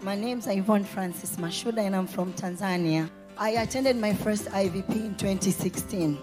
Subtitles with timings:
[0.00, 3.10] My name's Yvonne Francis Mashuda and I'm from Tanzania.
[3.36, 6.16] I attended my first IVP in 2016.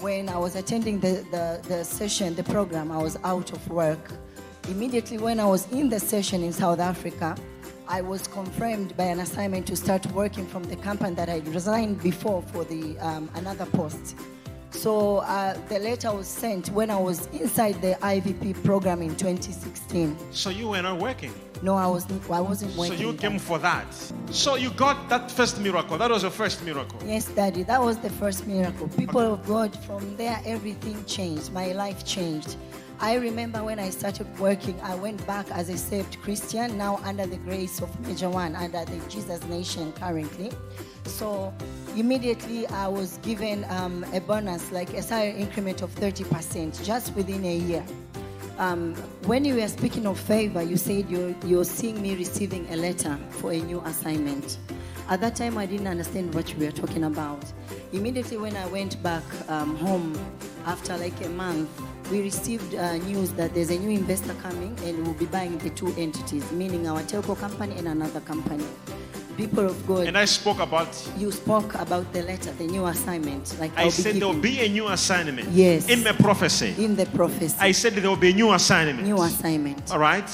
[0.00, 4.10] When I was attending the, the, the session, the program, I was out of work.
[4.68, 7.36] Immediately when I was in the session in South Africa,
[7.88, 12.02] I was confirmed by an assignment to start working from the company that I resigned
[12.02, 14.16] before for the um, another post.
[14.70, 20.16] So uh, the letter was sent when I was inside the IVP program in 2016.
[20.30, 21.34] So you were not working.
[21.62, 23.86] No, I was I wasn't So you came for that.
[24.30, 25.98] So you got that first miracle.
[25.98, 27.00] That was your first miracle.
[27.04, 28.88] Yes, Daddy, that was the first miracle.
[28.88, 31.52] People of God, from there, everything changed.
[31.52, 32.56] My life changed.
[33.00, 37.26] I remember when I started working, I went back as a saved Christian, now under
[37.26, 40.50] the grace of Major One, under the Jesus Nation currently.
[41.04, 41.54] So
[41.96, 47.44] immediately I was given um, a bonus, like a salary increment of 30% just within
[47.44, 47.84] a year.
[48.58, 52.76] Um, when you were speaking of favor, you said you're, you're seeing me receiving a
[52.76, 54.58] letter for a new assignment.
[55.08, 57.44] At that time, I didn't understand what you were talking about.
[57.92, 60.18] Immediately, when I went back um, home
[60.66, 61.70] after like a month,
[62.10, 65.70] we received uh, news that there's a new investor coming and we'll be buying the
[65.70, 68.66] two entities, meaning our telco company and another company.
[69.38, 73.56] People of God, And I spoke about, you spoke about the letter, the new assignment.
[73.60, 75.48] Like I said there will be a new assignment.
[75.50, 75.88] Yes.
[75.88, 76.74] In my prophecy.
[76.76, 79.06] in the prophecy, I said there will be a new assignment.
[79.06, 79.92] new assignment.
[79.92, 80.28] All right.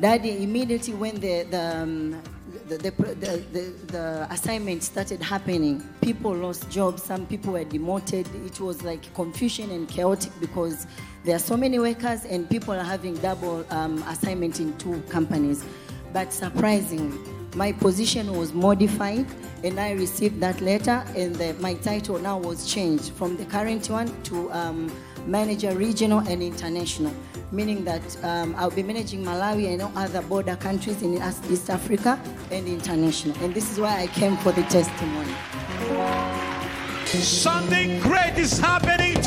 [0.00, 2.20] Daddy, immediately when the the, um,
[2.68, 3.60] the, the, the, the,
[3.92, 7.04] the assignment started happening, people lost jobs.
[7.04, 8.26] Some people were demoted.
[8.44, 10.88] It was like confusion and chaotic because
[11.24, 15.64] there are so many workers and people are having double um, assignment in two companies.
[16.12, 17.18] But surprisingly,
[17.58, 19.26] my position was modified
[19.64, 23.90] and I received that letter and the, my title now was changed from the current
[23.90, 24.92] one to um,
[25.26, 27.12] manager regional and international,
[27.50, 32.20] meaning that um, I'll be managing Malawi and all other border countries in East Africa
[32.52, 33.36] and international.
[33.42, 35.34] And this is why I came for the testimony.
[37.06, 39.20] Something great is happening